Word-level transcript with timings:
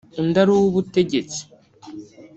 undi 0.19 0.37
ari 0.43 0.51
uw’ubutegetsi 0.55 1.41